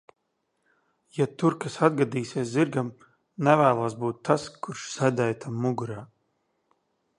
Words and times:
Ja 1.17 1.27
tur 1.41 1.55
kas 1.65 1.75
atgadīsies 1.87 2.49
zirgam, 2.55 2.89
nevēlos 3.49 3.99
būt 4.05 4.25
tas, 4.31 4.49
kurš 4.65 4.89
sēdēja 4.97 5.39
tam 5.47 5.63
mugurā. 5.67 6.03